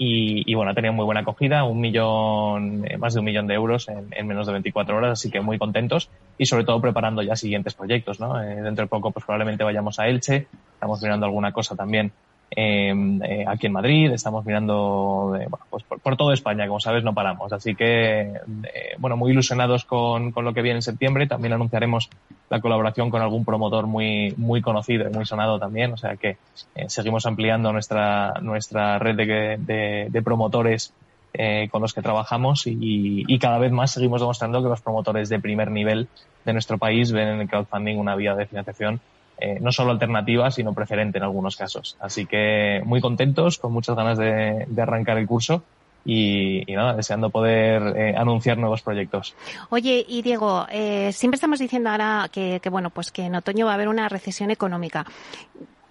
Y, 0.00 0.48
y, 0.48 0.54
bueno, 0.54 0.70
ha 0.70 0.74
tenido 0.74 0.92
muy 0.92 1.04
buena 1.04 1.22
acogida, 1.22 1.64
un 1.64 1.80
millón, 1.80 2.84
eh, 2.86 2.96
más 2.98 3.14
de 3.14 3.18
un 3.18 3.26
millón 3.26 3.48
de 3.48 3.54
euros 3.54 3.88
en, 3.88 4.06
en, 4.12 4.26
menos 4.28 4.46
de 4.46 4.52
24 4.52 4.96
horas, 4.96 5.12
así 5.18 5.28
que 5.28 5.40
muy 5.40 5.58
contentos 5.58 6.08
y 6.38 6.46
sobre 6.46 6.62
todo 6.62 6.80
preparando 6.80 7.20
ya 7.22 7.34
siguientes 7.34 7.74
proyectos, 7.74 8.20
¿no? 8.20 8.40
Eh, 8.40 8.62
dentro 8.62 8.84
de 8.84 8.88
poco 8.88 9.10
pues 9.10 9.24
probablemente 9.26 9.64
vayamos 9.64 9.98
a 9.98 10.06
Elche, 10.06 10.46
estamos 10.74 11.02
mirando 11.02 11.26
alguna 11.26 11.50
cosa 11.50 11.74
también 11.74 12.12
Em, 12.50 13.22
eh, 13.22 13.44
aquí 13.46 13.66
en 13.66 13.72
Madrid, 13.72 14.10
estamos 14.10 14.44
mirando 14.46 15.28
bueno, 15.28 15.58
pues 15.68 15.84
por, 15.84 16.00
por, 16.00 16.16
toda 16.16 16.32
España, 16.32 16.66
como 16.66 16.80
sabes, 16.80 17.04
no 17.04 17.14
paramos. 17.14 17.52
Así 17.52 17.74
que, 17.74 18.20
eh, 18.20 18.94
bueno, 18.98 19.16
muy 19.16 19.32
ilusionados 19.32 19.84
con, 19.84 20.32
con, 20.32 20.44
lo 20.44 20.54
que 20.54 20.62
viene 20.62 20.78
en 20.78 20.82
septiembre. 20.82 21.26
También 21.26 21.52
anunciaremos 21.52 22.08
la 22.48 22.60
colaboración 22.60 23.10
con 23.10 23.20
algún 23.20 23.44
promotor 23.44 23.86
muy, 23.86 24.32
muy 24.38 24.62
conocido 24.62 25.08
y 25.08 25.12
muy 25.12 25.26
sonado 25.26 25.58
también. 25.58 25.92
O 25.92 25.96
sea 25.98 26.16
que 26.16 26.38
eh, 26.74 26.88
seguimos 26.88 27.26
ampliando 27.26 27.72
nuestra, 27.72 28.34
nuestra 28.40 28.98
red 28.98 29.16
de, 29.16 29.56
de, 29.58 30.06
de 30.10 30.22
promotores 30.22 30.94
eh, 31.34 31.68
con 31.70 31.82
los 31.82 31.92
que 31.92 32.00
trabajamos 32.00 32.66
y, 32.66 32.76
y, 32.80 33.38
cada 33.38 33.58
vez 33.58 33.70
más 33.70 33.90
seguimos 33.90 34.22
demostrando 34.22 34.62
que 34.62 34.68
los 34.70 34.80
promotores 34.80 35.28
de 35.28 35.38
primer 35.38 35.70
nivel 35.70 36.08
de 36.46 36.52
nuestro 36.54 36.78
país 36.78 37.12
ven 37.12 37.28
en 37.28 37.40
el 37.42 37.48
crowdfunding 37.48 37.98
una 37.98 38.16
vía 38.16 38.34
de 38.34 38.46
financiación 38.46 38.98
eh, 39.40 39.58
no 39.60 39.72
solo 39.72 39.92
alternativa, 39.92 40.50
sino 40.50 40.72
preferente 40.74 41.18
en 41.18 41.24
algunos 41.24 41.56
casos. 41.56 41.96
Así 42.00 42.26
que 42.26 42.82
muy 42.84 43.00
contentos, 43.00 43.58
con 43.58 43.72
muchas 43.72 43.96
ganas 43.96 44.18
de, 44.18 44.66
arrancar 44.78 45.18
el 45.18 45.26
curso 45.26 45.62
y, 46.04 46.64
nada, 46.68 46.94
deseando 46.94 47.30
poder 47.30 47.96
eh, 47.96 48.14
anunciar 48.16 48.58
nuevos 48.58 48.82
proyectos. 48.82 49.34
Oye, 49.70 50.04
y 50.08 50.22
Diego, 50.22 50.66
eh, 50.70 51.12
siempre 51.12 51.36
estamos 51.36 51.58
diciendo 51.58 51.90
ahora 51.90 52.28
que, 52.32 52.60
que, 52.62 52.70
bueno, 52.70 52.90
pues 52.90 53.12
que 53.12 53.26
en 53.26 53.34
otoño 53.34 53.66
va 53.66 53.72
a 53.72 53.74
haber 53.74 53.88
una 53.88 54.08
recesión 54.08 54.50
económica. 54.50 55.04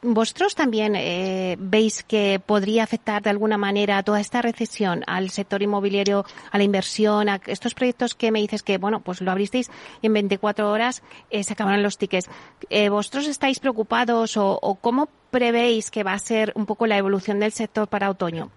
¿Vosotros 0.04 0.54
también 0.54 0.96
eh, 0.96 1.56
veis 1.60 2.04
que 2.04 2.40
podría 2.46 2.84
afectar 2.84 3.24
de 3.24 3.32
alguna 3.32 3.58
manera 3.58 4.04
toda 4.04 4.20
esta 4.20 4.44
recesión 4.44 5.04
al 5.08 5.32
sector 5.32 5.64
inmobiliario, 5.64 6.24
a 6.52 6.58
la 6.60 6.64
inversión, 6.64 7.30
a 7.30 7.42
estos 7.48 7.74
proyectos 7.74 8.14
que 8.14 8.32
me 8.32 8.40
dices 8.40 8.62
que, 8.62 8.78
bueno, 8.78 9.00
pues 9.00 9.22
lo 9.22 9.32
abristeis 9.32 9.72
y 10.02 10.08
en 10.08 10.14
24 10.14 10.70
horas 10.72 11.02
eh, 11.32 11.44
se 11.44 11.54
acabaron 11.54 11.82
los 11.82 11.98
tickets? 11.98 12.30
Eh, 12.70 12.90
¿Vosotros 12.90 13.28
estáis 13.28 13.60
preocupados 13.60 14.38
o, 14.38 14.78
cómo 14.82 15.10
prevéis 15.32 15.90
que 15.90 16.04
va 16.04 16.14
a 16.14 16.20
ser 16.20 16.54
un 16.56 16.68
poco 16.68 16.86
la 16.86 16.98
evolución 16.98 17.40
del 17.40 17.52
sector 17.52 17.88
para 17.88 18.12
otoño? 18.12 18.52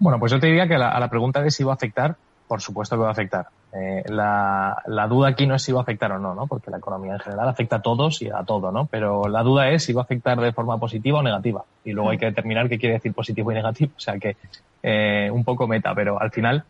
Bueno, 0.00 0.18
pues 0.18 0.32
yo 0.32 0.40
te 0.40 0.48
diría 0.48 0.66
que 0.66 0.74
a 0.74 0.78
la, 0.78 0.90
a 0.90 0.98
la 0.98 1.08
pregunta 1.08 1.40
de 1.42 1.50
si 1.52 1.62
va 1.62 1.72
a 1.72 1.74
afectar, 1.76 2.16
por 2.48 2.60
supuesto 2.60 2.96
que 2.96 3.02
va 3.02 3.08
a 3.08 3.12
afectar. 3.12 3.46
Eh, 3.74 4.04
la, 4.08 4.82
la, 4.86 5.06
duda 5.06 5.28
aquí 5.28 5.46
no 5.46 5.54
es 5.54 5.62
si 5.62 5.72
va 5.72 5.80
a 5.80 5.82
afectar 5.82 6.12
o 6.12 6.18
no, 6.18 6.34
¿no? 6.34 6.46
Porque 6.46 6.70
la 6.70 6.76
economía 6.76 7.14
en 7.14 7.20
general 7.20 7.48
afecta 7.48 7.76
a 7.76 7.82
todos 7.82 8.20
y 8.20 8.28
a 8.28 8.42
todo, 8.44 8.70
¿no? 8.70 8.84
Pero 8.84 9.28
la 9.28 9.42
duda 9.42 9.70
es 9.70 9.84
si 9.84 9.94
va 9.94 10.02
a 10.02 10.04
afectar 10.04 10.38
de 10.38 10.52
forma 10.52 10.78
positiva 10.78 11.20
o 11.20 11.22
negativa. 11.22 11.64
Y 11.82 11.92
luego 11.92 12.10
hay 12.10 12.18
que 12.18 12.26
determinar 12.26 12.68
qué 12.68 12.78
quiere 12.78 12.96
decir 12.96 13.14
positivo 13.14 13.50
y 13.50 13.54
negativo. 13.54 13.92
O 13.96 14.00
sea 14.00 14.18
que 14.18 14.36
eh, 14.82 15.30
un 15.32 15.42
poco 15.42 15.66
meta, 15.66 15.94
pero 15.94 16.20
al 16.20 16.30
final, 16.30 16.64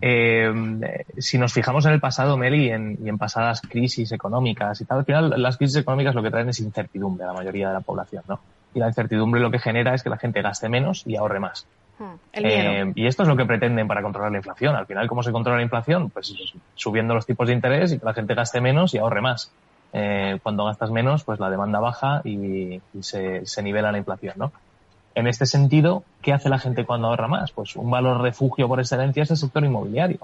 eh, 0.00 1.04
si 1.16 1.38
nos 1.38 1.52
fijamos 1.52 1.86
en 1.86 1.92
el 1.92 2.00
pasado, 2.00 2.36
Meli, 2.36 2.66
y 2.66 2.70
en, 2.70 2.98
y 3.00 3.08
en 3.08 3.18
pasadas 3.18 3.60
crisis 3.60 4.10
económicas 4.10 4.80
y 4.80 4.84
tal, 4.84 4.98
al 4.98 5.04
final 5.04 5.34
las 5.40 5.56
crisis 5.56 5.76
económicas 5.76 6.16
lo 6.16 6.24
que 6.24 6.30
traen 6.32 6.48
es 6.48 6.58
incertidumbre 6.58 7.22
a 7.22 7.28
la 7.28 7.34
mayoría 7.34 7.68
de 7.68 7.74
la 7.74 7.80
población, 7.82 8.24
¿no? 8.26 8.40
Y 8.74 8.80
la 8.80 8.88
incertidumbre 8.88 9.40
lo 9.40 9.52
que 9.52 9.60
genera 9.60 9.94
es 9.94 10.02
que 10.02 10.10
la 10.10 10.18
gente 10.18 10.42
gaste 10.42 10.68
menos 10.68 11.06
y 11.06 11.14
ahorre 11.14 11.38
más. 11.38 11.68
Eh, 12.32 12.92
y 12.94 13.06
esto 13.06 13.22
es 13.22 13.28
lo 13.28 13.36
que 13.36 13.44
pretenden 13.44 13.86
para 13.86 14.02
controlar 14.02 14.32
la 14.32 14.38
inflación. 14.38 14.74
Al 14.74 14.86
final, 14.86 15.08
¿cómo 15.08 15.22
se 15.22 15.32
controla 15.32 15.58
la 15.58 15.62
inflación? 15.62 16.10
Pues 16.10 16.34
subiendo 16.74 17.14
los 17.14 17.26
tipos 17.26 17.46
de 17.46 17.54
interés 17.54 17.92
y 17.92 17.98
que 17.98 18.04
la 18.04 18.14
gente 18.14 18.34
gaste 18.34 18.60
menos 18.60 18.94
y 18.94 18.98
ahorre 18.98 19.20
más. 19.20 19.52
Eh, 19.92 20.38
cuando 20.42 20.64
gastas 20.64 20.90
menos, 20.90 21.24
pues 21.24 21.38
la 21.38 21.50
demanda 21.50 21.78
baja 21.78 22.22
y, 22.24 22.80
se, 23.00 23.44
se, 23.44 23.62
nivela 23.62 23.92
la 23.92 23.98
inflación, 23.98 24.34
¿no? 24.36 24.52
En 25.14 25.26
este 25.26 25.44
sentido, 25.44 26.04
¿qué 26.22 26.32
hace 26.32 26.48
la 26.48 26.58
gente 26.58 26.86
cuando 26.86 27.08
ahorra 27.08 27.28
más? 27.28 27.52
Pues 27.52 27.76
un 27.76 27.90
valor 27.90 28.22
refugio 28.22 28.68
por 28.68 28.80
excelencia 28.80 29.24
es 29.24 29.30
el 29.30 29.36
sector 29.36 29.62
inmobiliario. 29.62 30.20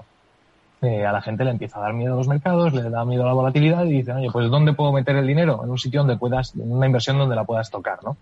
Eh, 0.81 1.05
a 1.05 1.11
la 1.11 1.21
gente 1.21 1.43
le 1.43 1.51
empieza 1.51 1.77
a 1.77 1.81
dar 1.81 1.93
miedo 1.93 2.13
a 2.13 2.17
los 2.17 2.27
mercados, 2.27 2.73
le 2.73 2.89
da 2.89 3.05
miedo 3.05 3.23
a 3.23 3.27
la 3.27 3.33
volatilidad 3.33 3.85
y 3.85 3.91
dicen, 3.91 4.15
oye, 4.15 4.29
pues 4.31 4.49
¿dónde 4.49 4.73
puedo 4.73 4.91
meter 4.91 5.15
el 5.17 5.27
dinero? 5.27 5.61
En 5.63 5.69
un 5.69 5.77
sitio 5.77 5.99
donde 5.99 6.17
puedas, 6.17 6.55
en 6.55 6.71
una 6.71 6.87
inversión 6.87 7.19
donde 7.19 7.35
la 7.35 7.43
puedas 7.43 7.69
tocar, 7.69 7.99
¿no? 8.03 8.17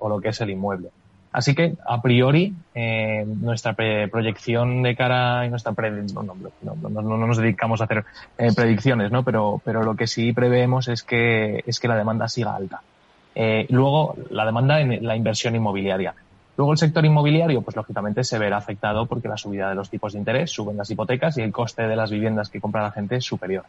O 0.00 0.08
lo 0.08 0.20
que 0.20 0.30
es 0.30 0.40
el 0.40 0.50
inmueble. 0.50 0.90
Así 1.32 1.54
que, 1.54 1.74
a 1.86 2.02
priori, 2.02 2.54
eh, 2.74 3.24
nuestra 3.24 3.74
proyección 3.74 4.82
de 4.82 4.96
cara 4.96 5.46
y 5.46 5.50
nuestra 5.50 5.72
pre 5.72 5.90
no, 5.90 6.22
no, 6.24 6.34
no, 6.62 7.02
no, 7.02 7.26
nos 7.26 7.36
dedicamos 7.36 7.80
a 7.80 7.84
hacer 7.84 8.04
eh, 8.36 8.52
predicciones, 8.54 9.12
¿no? 9.12 9.22
Pero, 9.22 9.62
pero 9.64 9.84
lo 9.84 9.94
que 9.94 10.08
sí 10.08 10.32
preveemos 10.32 10.88
es 10.88 11.04
que, 11.04 11.62
es 11.66 11.78
que 11.78 11.86
la 11.86 11.96
demanda 11.96 12.26
siga 12.28 12.56
alta. 12.56 12.82
Eh, 13.34 13.66
luego, 13.70 14.16
la 14.30 14.44
demanda 14.44 14.80
en 14.80 15.06
la 15.06 15.14
inversión 15.14 15.54
inmobiliaria. 15.54 16.14
Luego, 16.56 16.72
el 16.72 16.78
sector 16.78 17.04
inmobiliario, 17.04 17.62
pues 17.62 17.76
lógicamente 17.76 18.24
se 18.24 18.38
verá 18.38 18.56
afectado 18.56 19.06
porque 19.06 19.28
la 19.28 19.36
subida 19.36 19.68
de 19.68 19.76
los 19.76 19.88
tipos 19.88 20.12
de 20.12 20.18
interés 20.18 20.50
suben 20.50 20.76
las 20.76 20.90
hipotecas 20.90 21.38
y 21.38 21.42
el 21.42 21.52
coste 21.52 21.86
de 21.86 21.94
las 21.94 22.10
viviendas 22.10 22.50
que 22.50 22.60
compra 22.60 22.82
la 22.82 22.90
gente 22.90 23.16
es 23.16 23.24
superior. 23.24 23.64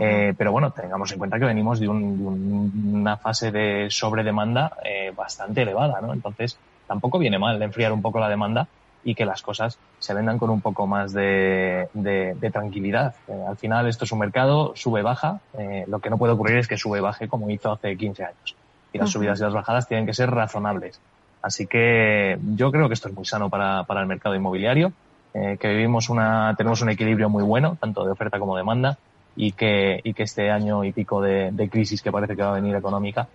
Eh, 0.00 0.32
pero 0.38 0.50
bueno, 0.50 0.70
tengamos 0.70 1.12
en 1.12 1.18
cuenta 1.18 1.38
que 1.38 1.44
venimos 1.44 1.78
de, 1.78 1.88
un, 1.88 2.18
de 2.18 2.24
un, 2.24 2.94
una 3.00 3.16
fase 3.16 3.50
de 3.50 3.88
sobredemanda 3.90 4.72
eh, 4.84 5.12
bastante 5.14 5.62
elevada, 5.62 6.00
¿no? 6.00 6.12
Entonces, 6.12 6.56
tampoco 6.94 7.18
viene 7.18 7.40
mal 7.40 7.58
de 7.58 7.64
enfriar 7.64 7.92
un 7.92 8.00
poco 8.00 8.20
la 8.20 8.28
demanda 8.28 8.68
y 9.02 9.16
que 9.16 9.26
las 9.26 9.42
cosas 9.42 9.78
se 9.98 10.14
vendan 10.14 10.38
con 10.38 10.48
un 10.48 10.60
poco 10.60 10.86
más 10.86 11.12
de, 11.12 11.88
de, 11.92 12.34
de 12.34 12.50
tranquilidad. 12.52 13.16
Eh, 13.26 13.44
al 13.48 13.56
final 13.56 13.88
esto 13.88 14.04
es 14.04 14.12
un 14.12 14.20
mercado, 14.20 14.72
sube, 14.76 15.02
baja. 15.02 15.40
Eh, 15.58 15.84
lo 15.88 15.98
que 15.98 16.08
no 16.08 16.18
puede 16.18 16.32
ocurrir 16.32 16.58
es 16.58 16.68
que 16.68 16.78
sube, 16.78 17.00
baje 17.00 17.26
como 17.26 17.50
hizo 17.50 17.72
hace 17.72 17.96
15 17.96 18.24
años. 18.24 18.56
Y 18.92 18.98
las 18.98 19.08
uh 19.08 19.10
-huh. 19.10 19.12
subidas 19.14 19.40
y 19.40 19.42
las 19.42 19.52
bajadas 19.52 19.88
tienen 19.88 20.06
que 20.06 20.14
ser 20.14 20.30
razonables. 20.30 21.00
Así 21.42 21.66
que 21.66 22.38
yo 22.54 22.70
creo 22.70 22.86
que 22.86 22.94
esto 22.94 23.08
es 23.08 23.14
muy 23.14 23.24
sano 23.24 23.50
para, 23.50 23.82
para 23.84 24.00
el 24.00 24.06
mercado 24.06 24.36
inmobiliario, 24.36 24.92
eh, 25.34 25.56
que 25.58 25.68
vivimos 25.68 26.08
una, 26.08 26.54
tenemos 26.56 26.80
un 26.80 26.90
equilibrio 26.90 27.28
muy 27.28 27.42
bueno, 27.42 27.76
tanto 27.80 28.04
de 28.04 28.12
oferta 28.12 28.38
como 28.38 28.56
demanda, 28.56 28.96
y 29.36 29.50
que, 29.50 30.00
y 30.04 30.14
que 30.14 30.22
este 30.22 30.48
año 30.48 30.84
y 30.84 30.92
pico 30.92 31.20
de, 31.20 31.50
de 31.50 31.68
crisis 31.68 32.00
que 32.00 32.12
parece 32.12 32.36
que 32.36 32.42
va 32.42 32.50
a 32.50 32.60
venir 32.60 32.76
económica 32.76 33.26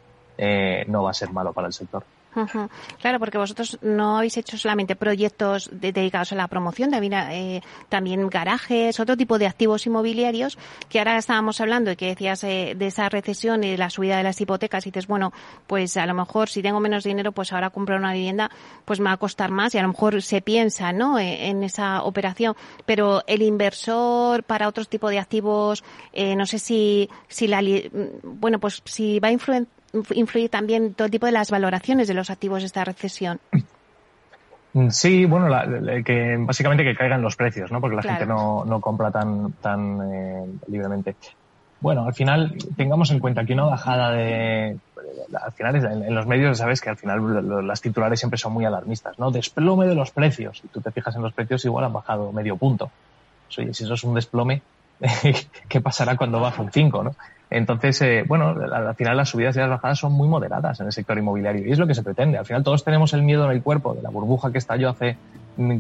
no 0.88 1.04
va 1.04 1.12
a 1.12 1.14
ser 1.14 1.34
malo 1.34 1.52
para 1.52 1.68
el 1.68 1.74
sector. 1.74 2.06
Claro, 3.02 3.20
porque 3.20 3.38
vosotros 3.38 3.78
no 3.82 4.18
habéis 4.18 4.38
hecho 4.38 4.58
solamente 4.58 4.96
proyectos 4.96 5.70
de, 5.72 5.92
dedicados 5.92 6.32
a 6.32 6.36
la 6.36 6.48
promoción, 6.48 6.92
también, 6.92 7.14
eh, 7.14 7.62
también 7.90 8.30
garajes, 8.30 9.00
otro 9.00 9.18
tipo 9.18 9.40
de 9.40 9.48
activos 9.48 9.86
inmobiliarios, 9.86 10.58
que 10.90 11.00
ahora 11.00 11.18
estábamos 11.18 11.60
hablando 11.60 11.92
y 11.92 11.96
que 11.96 12.08
decías 12.08 12.44
eh, 12.44 12.76
de 12.78 12.88
esa 12.88 13.10
recesión 13.10 13.64
y 13.64 13.72
de 13.72 13.78
la 13.78 13.90
subida 13.90 14.18
de 14.18 14.24
las 14.24 14.40
hipotecas 14.40 14.86
y 14.86 14.92
dices, 14.92 15.08
bueno, 15.08 15.34
pues 15.68 15.98
a 15.98 16.06
lo 16.06 16.14
mejor 16.14 16.50
si 16.50 16.62
tengo 16.62 16.80
menos 16.80 17.04
dinero, 17.04 17.32
pues 17.32 17.52
ahora 17.52 17.70
comprar 17.72 18.00
una 18.00 18.14
vivienda, 18.14 18.50
pues 18.86 19.00
me 19.00 19.06
va 19.06 19.14
a 19.14 19.18
costar 19.18 19.52
más 19.52 19.74
y 19.74 19.78
a 19.78 19.82
lo 19.82 19.90
mejor 19.90 20.22
se 20.22 20.42
piensa, 20.42 20.92
¿no?, 20.92 21.20
en, 21.20 21.28
en 21.28 21.64
esa 21.64 22.04
operación. 22.04 22.56
Pero 22.86 23.24
el 23.28 23.42
inversor 23.42 24.44
para 24.44 24.68
otros 24.68 24.88
tipos 24.88 25.12
de 25.12 25.20
activos, 25.20 25.84
eh, 26.14 26.36
no 26.36 26.46
sé 26.46 26.60
si, 26.60 27.10
si 27.28 27.48
la, 27.48 27.62
bueno, 28.24 28.60
pues 28.60 28.82
si 28.86 29.20
va 29.20 29.30
a 29.30 29.32
influenciar 29.32 29.79
influye 30.14 30.50
también 30.50 30.94
todo 30.94 31.10
tipo 31.10 31.26
de 31.26 31.32
las 31.32 31.52
valoraciones 31.52 32.08
de 32.08 32.14
los 32.14 32.30
activos 32.30 32.62
de 32.62 32.68
esta 32.68 32.84
recesión. 32.84 33.40
Sí, 34.90 35.26
bueno, 35.26 35.50
la, 35.50 35.66
la, 35.66 36.04
que 36.04 36.38
básicamente 36.40 36.84
que 36.84 36.96
caigan 36.96 37.22
los 37.22 37.36
precios, 37.36 37.72
¿no? 37.72 37.82
Porque 37.82 37.96
la 37.96 38.02
claro. 38.04 38.18
gente 38.18 38.34
no, 38.34 38.66
no 38.66 38.80
compra 38.80 39.10
tan, 39.10 39.54
tan 39.54 40.00
eh, 40.14 40.46
libremente. 40.68 41.16
Bueno, 41.82 42.06
al 42.06 42.14
final 42.14 42.56
tengamos 42.76 43.10
en 43.10 43.20
cuenta 43.20 43.46
que 43.46 43.54
una 43.54 43.64
bajada 43.64 44.12
de, 44.12 44.78
al 45.42 45.52
final 45.54 45.76
en, 45.76 46.04
en, 46.04 46.14
los 46.14 46.28
medios 46.28 46.58
sabes 46.58 46.82
que 46.82 46.90
al 46.90 46.98
final 46.98 47.66
las 47.66 47.82
titulares 47.82 48.20
siempre 48.20 48.38
son 48.38 48.54
muy 48.54 48.66
alarmistas, 48.66 49.18
¿no? 49.18 49.32
Desplome 49.32 49.88
de 49.88 49.96
los 49.96 50.12
precios. 50.12 50.60
Si 50.60 50.68
tú 50.68 50.82
te 50.82 50.92
fijas 50.92 51.16
en 51.16 51.24
los 51.24 51.34
precios 51.34 51.66
igual 51.66 51.86
han 51.86 51.94
bajado 51.94 52.32
medio 52.32 52.56
punto. 52.58 52.92
Oye, 53.58 53.74
si 53.74 53.86
eso 53.86 53.94
es 53.96 54.04
un 54.04 54.14
desplome, 54.14 54.62
¿qué 55.70 55.82
pasará 55.82 56.18
cuando 56.18 56.40
baja 56.40 56.62
un 56.62 56.72
5, 56.72 57.04
no? 57.04 57.16
Entonces, 57.50 58.00
eh, 58.02 58.24
bueno, 58.28 58.50
al 58.50 58.94
final 58.96 59.18
las 59.18 59.30
subidas 59.30 59.56
y 59.56 59.60
las 59.60 59.70
bajadas 59.70 59.98
son 59.98 60.14
muy 60.14 60.28
moderadas 60.28 60.80
en 60.80 60.86
el 60.86 60.92
sector 60.92 61.18
inmobiliario 61.18 61.66
y 61.66 61.72
es 61.72 61.80
lo 61.80 61.88
que 61.88 61.96
se 61.96 62.04
pretende. 62.04 62.38
Al 62.38 62.46
final 62.46 62.64
todos 62.64 62.84
tenemos 62.84 63.14
el 63.14 63.24
miedo 63.24 63.46
en 63.46 63.52
el 63.52 63.64
cuerpo 63.64 63.96
de 63.96 64.04
la 64.04 64.10
burbuja 64.10 64.52
que 64.52 64.60
estalló 64.60 64.90
hace 64.90 65.18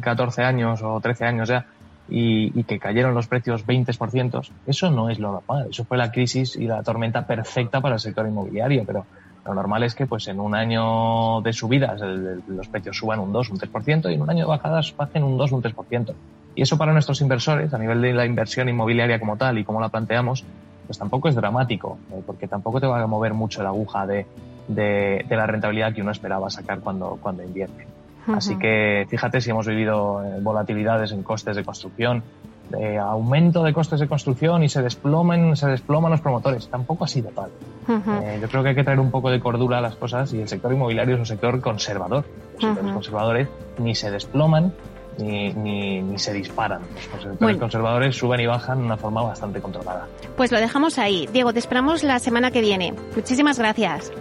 14 0.01 0.43
años 0.43 0.81
o 0.81 0.99
13 0.99 1.25
años 1.25 1.49
ya 1.49 1.67
y, 2.09 2.63
que 2.63 2.79
cayeron 2.79 3.13
los 3.13 3.27
precios 3.27 3.67
20%. 3.67 4.49
Eso 4.65 4.89
no 4.89 5.09
es 5.09 5.19
lo 5.19 5.31
normal. 5.31 5.67
Eso 5.69 5.85
fue 5.85 5.97
la 5.97 6.11
crisis 6.11 6.55
y 6.55 6.65
la 6.65 6.81
tormenta 6.81 7.27
perfecta 7.27 7.81
para 7.81 7.95
el 7.95 8.01
sector 8.01 8.27
inmobiliario, 8.27 8.83
pero 8.83 9.05
lo 9.45 9.53
normal 9.53 9.83
es 9.83 9.93
que 9.93 10.07
pues 10.07 10.27
en 10.27 10.39
un 10.39 10.55
año 10.55 11.41
de 11.41 11.53
subidas 11.53 12.01
el, 12.01 12.41
los 12.47 12.67
precios 12.67 12.97
suban 12.97 13.19
un 13.19 13.31
2, 13.31 13.51
un 13.51 13.59
3% 13.59 14.09
y 14.09 14.15
en 14.15 14.21
un 14.21 14.29
año 14.29 14.45
de 14.45 14.49
bajadas 14.49 14.95
bajen 14.97 15.23
un 15.23 15.37
2, 15.37 15.51
un 15.51 15.61
3%. 15.61 16.13
Y 16.55 16.61
eso 16.63 16.77
para 16.77 16.91
nuestros 16.93 17.21
inversores, 17.21 17.73
a 17.73 17.77
nivel 17.77 18.01
de 18.01 18.13
la 18.13 18.25
inversión 18.25 18.67
inmobiliaria 18.69 19.19
como 19.19 19.37
tal 19.37 19.57
y 19.57 19.63
como 19.63 19.79
la 19.79 19.89
planteamos, 19.89 20.43
pues 20.85 20.97
tampoco 20.97 21.29
es 21.29 21.35
dramático, 21.35 21.97
eh, 22.11 22.21
porque 22.25 22.47
tampoco 22.47 22.81
te 22.81 22.87
va 22.87 23.01
a 23.01 23.07
mover 23.07 23.33
mucho 23.33 23.61
la 23.63 23.69
aguja 23.69 24.05
de, 24.07 24.25
de, 24.67 25.23
de 25.27 25.35
la 25.35 25.45
rentabilidad 25.45 25.93
que 25.93 26.01
uno 26.01 26.11
esperaba 26.11 26.49
sacar 26.49 26.79
cuando, 26.79 27.17
cuando 27.21 27.43
invierte. 27.43 27.85
Uh 28.27 28.31
-huh. 28.31 28.37
Así 28.37 28.57
que 28.57 29.05
fíjate 29.09 29.39
si 29.39 29.51
hemos 29.51 29.67
vivido 29.67 30.23
eh, 30.23 30.39
volatilidades 30.41 31.11
en 31.11 31.23
costes 31.23 31.55
de 31.55 31.63
construcción, 31.63 32.23
de 32.69 32.97
aumento 32.99 33.63
de 33.63 33.73
costes 33.73 33.99
de 33.99 34.07
construcción 34.07 34.63
y 34.63 34.69
se 34.69 34.81
desploman, 34.83 35.55
se 35.55 35.67
desploman 35.67 36.11
los 36.11 36.21
promotores. 36.21 36.67
Tampoco 36.69 37.05
ha 37.05 37.07
sido 37.07 37.29
tal. 37.29 37.49
Uh 37.87 37.91
-huh. 37.93 38.23
eh, 38.23 38.39
yo 38.41 38.47
creo 38.49 38.63
que 38.63 38.69
hay 38.69 38.75
que 38.75 38.83
traer 38.83 38.99
un 38.99 39.11
poco 39.11 39.29
de 39.31 39.39
cordura 39.39 39.77
a 39.77 39.81
las 39.81 39.95
cosas 39.95 40.33
y 40.33 40.41
el 40.41 40.47
sector 40.47 40.73
inmobiliario 40.73 41.15
es 41.15 41.19
un 41.19 41.25
sector 41.25 41.61
conservador. 41.61 42.25
Los 42.55 42.63
uh 42.63 42.67
-huh. 42.75 42.93
conservadores 42.93 43.47
ni 43.79 43.95
se 43.95 44.11
desploman 44.11 44.73
ni, 45.19 45.53
ni, 45.53 46.01
ni, 46.01 46.17
se 46.17 46.33
disparan. 46.33 46.81
Los 47.23 47.37
bueno. 47.39 47.59
conservadores 47.59 48.15
suben 48.15 48.39
y 48.39 48.45
bajan 48.45 48.79
de 48.79 48.85
una 48.85 48.97
forma 48.97 49.21
bastante 49.21 49.61
controlada. 49.61 50.07
Pues 50.35 50.51
lo 50.51 50.59
dejamos 50.59 50.97
ahí. 50.97 51.27
Diego, 51.31 51.53
te 51.53 51.59
esperamos 51.59 52.03
la 52.03 52.19
semana 52.19 52.51
que 52.51 52.61
viene. 52.61 52.93
Muchísimas 53.15 53.59
gracias. 53.59 54.11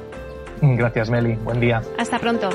Gracias, 0.60 1.10
Meli. 1.10 1.34
Buen 1.36 1.60
día. 1.60 1.82
Hasta 1.98 2.18
pronto. 2.18 2.50